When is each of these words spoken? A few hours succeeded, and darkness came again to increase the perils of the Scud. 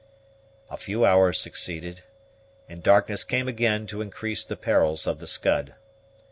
A 0.71 0.77
few 0.77 1.05
hours 1.05 1.39
succeeded, 1.39 2.01
and 2.67 2.81
darkness 2.81 3.23
came 3.23 3.47
again 3.47 3.85
to 3.85 4.01
increase 4.01 4.43
the 4.43 4.57
perils 4.57 5.05
of 5.05 5.19
the 5.19 5.27
Scud. 5.27 5.75